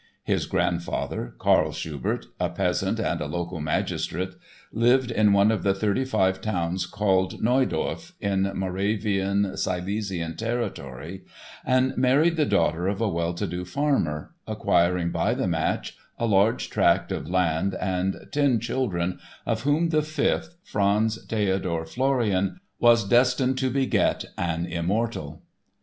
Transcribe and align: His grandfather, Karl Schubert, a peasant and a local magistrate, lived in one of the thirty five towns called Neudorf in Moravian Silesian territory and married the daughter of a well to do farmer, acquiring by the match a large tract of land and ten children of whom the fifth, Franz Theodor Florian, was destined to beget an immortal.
His 0.23 0.47
grandfather, 0.47 1.35
Karl 1.37 1.71
Schubert, 1.73 2.25
a 2.39 2.49
peasant 2.49 2.99
and 2.99 3.21
a 3.21 3.27
local 3.27 3.59
magistrate, 3.61 4.33
lived 4.71 5.11
in 5.11 5.31
one 5.31 5.51
of 5.51 5.61
the 5.61 5.75
thirty 5.75 6.05
five 6.05 6.41
towns 6.41 6.87
called 6.87 7.39
Neudorf 7.39 8.13
in 8.19 8.51
Moravian 8.55 9.55
Silesian 9.55 10.35
territory 10.37 11.21
and 11.63 11.95
married 11.97 12.35
the 12.35 12.47
daughter 12.47 12.87
of 12.87 12.99
a 12.99 13.07
well 13.07 13.35
to 13.35 13.45
do 13.45 13.63
farmer, 13.63 14.33
acquiring 14.47 15.11
by 15.11 15.35
the 15.35 15.47
match 15.47 15.95
a 16.17 16.25
large 16.25 16.71
tract 16.71 17.11
of 17.11 17.29
land 17.29 17.75
and 17.75 18.15
ten 18.31 18.59
children 18.59 19.19
of 19.45 19.61
whom 19.61 19.89
the 19.89 20.01
fifth, 20.01 20.55
Franz 20.63 21.23
Theodor 21.27 21.85
Florian, 21.85 22.59
was 22.79 23.07
destined 23.07 23.59
to 23.59 23.69
beget 23.69 24.25
an 24.35 24.65
immortal. 24.65 25.43